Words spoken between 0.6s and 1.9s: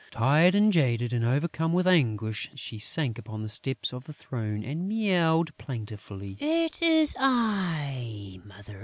jaded and overcome with